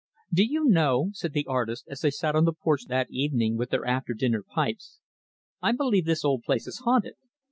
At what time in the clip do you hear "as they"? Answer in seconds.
1.87-2.09